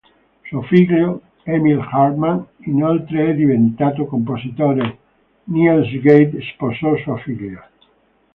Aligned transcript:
Suo 0.49 0.63
figlio, 0.63 1.21
Emil 1.43 1.77
Hartmann, 1.79 2.41
inoltre 2.61 3.29
è 3.29 3.33
diventato 3.35 4.07
compositore; 4.07 4.97
Niels 5.43 5.91
Gade 6.01 6.41
sposò 6.55 6.97
sua 6.97 7.17
figlia. 7.19 7.69